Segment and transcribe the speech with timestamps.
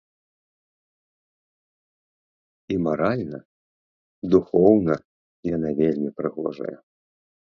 [2.75, 3.41] І маральна,
[4.31, 4.95] духоўна
[5.55, 6.75] яна вельмі прыгожая.